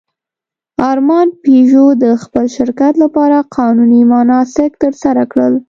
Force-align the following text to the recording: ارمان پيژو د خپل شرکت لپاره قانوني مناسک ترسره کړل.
ارمان 0.91 1.27
پيژو 1.43 1.85
د 2.03 2.05
خپل 2.23 2.45
شرکت 2.57 2.93
لپاره 3.03 3.37
قانوني 3.55 4.01
مناسک 4.13 4.71
ترسره 4.83 5.23
کړل. 5.31 5.53